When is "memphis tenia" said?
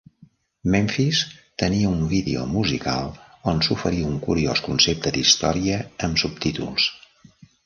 0.75-1.91